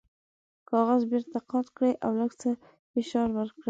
[0.69, 2.49] کاغذ بیرته قات کړئ او لږ څه
[2.91, 3.59] فشار ورکړئ.